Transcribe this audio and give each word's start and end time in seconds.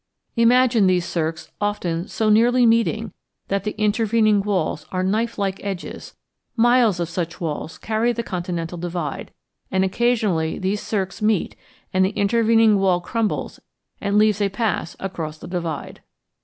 Imagine 0.35 0.87
these 0.87 1.05
cirques 1.05 1.51
often 1.61 2.07
so 2.07 2.31
nearly 2.31 2.65
meeting 2.65 3.13
that 3.49 3.65
the 3.65 3.77
intervening 3.79 4.41
walls 4.41 4.87
are 4.91 5.03
knife 5.03 5.37
like 5.37 5.63
edges; 5.63 6.15
miles 6.55 6.99
of 6.99 7.07
such 7.07 7.39
walls 7.39 7.77
carry 7.77 8.11
the 8.11 8.23
continental 8.23 8.79
divide, 8.79 9.31
and 9.69 9.83
occasionally 9.85 10.57
these 10.57 10.81
cirques 10.81 11.21
meet 11.21 11.55
and 11.93 12.03
the 12.03 12.09
intervening 12.17 12.79
wall 12.79 12.99
crumbles 12.99 13.59
and 14.01 14.17
leaves 14.17 14.41
a 14.41 14.49
pass 14.49 14.95
across 14.99 15.37
the 15.37 15.47
divide. 15.47 16.01